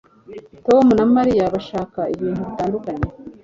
[0.65, 3.07] Tom na Mariya bashaka ibintu bitandukanye